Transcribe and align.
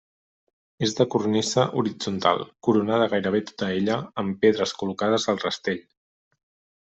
És 0.85 0.93
de 0.99 1.05
cornisa 1.15 1.65
horitzontal 1.81 2.41
coronada 2.67 3.09
gairebé 3.13 3.41
tota 3.51 3.69
ella, 3.81 3.97
amb 4.23 4.41
pedres 4.47 4.75
col·locades 4.81 5.29
al 5.35 5.41
rastell. 5.45 5.85